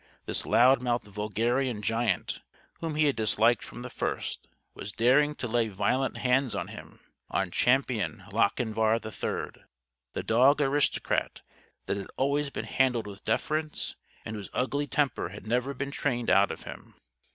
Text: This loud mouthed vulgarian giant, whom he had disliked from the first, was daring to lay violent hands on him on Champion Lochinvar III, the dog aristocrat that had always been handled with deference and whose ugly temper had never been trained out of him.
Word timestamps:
This 0.25 0.47
loud 0.47 0.81
mouthed 0.81 1.05
vulgarian 1.05 1.83
giant, 1.83 2.39
whom 2.79 2.95
he 2.95 3.05
had 3.05 3.15
disliked 3.15 3.63
from 3.63 3.83
the 3.83 3.89
first, 3.91 4.47
was 4.73 4.91
daring 4.91 5.35
to 5.35 5.47
lay 5.47 5.67
violent 5.67 6.17
hands 6.17 6.55
on 6.55 6.69
him 6.69 7.01
on 7.29 7.51
Champion 7.51 8.23
Lochinvar 8.31 8.95
III, 9.05 9.61
the 10.13 10.23
dog 10.23 10.59
aristocrat 10.59 11.43
that 11.85 11.97
had 11.97 12.09
always 12.17 12.49
been 12.49 12.65
handled 12.65 13.05
with 13.05 13.23
deference 13.23 13.95
and 14.25 14.35
whose 14.35 14.49
ugly 14.53 14.87
temper 14.87 15.29
had 15.29 15.45
never 15.45 15.71
been 15.71 15.91
trained 15.91 16.31
out 16.31 16.49
of 16.49 16.63
him. 16.63 16.95